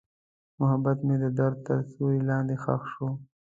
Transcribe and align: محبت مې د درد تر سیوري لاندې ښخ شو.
محبت 0.59 0.97
مې 1.07 1.15
د 1.23 1.25
درد 1.39 1.57
تر 1.67 1.77
سیوري 1.89 2.21
لاندې 2.29 2.55
ښخ 2.63 2.81
شو. 2.93 3.07